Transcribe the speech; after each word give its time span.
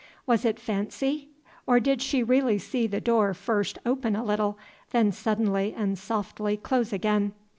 Was 0.25 0.45
it 0.45 0.59
fancy? 0.59 1.29
or 1.67 1.79
did 1.79 2.01
she 2.01 2.23
really 2.23 2.57
see 2.57 2.87
the 2.87 2.99
door 2.99 3.35
first 3.35 3.77
open 3.85 4.15
a 4.15 4.23
little, 4.25 4.57
then 4.89 5.11
suddenly 5.11 5.75
and 5.77 5.95
softly 5.95 6.57
close 6.57 6.91
again? 6.91 7.33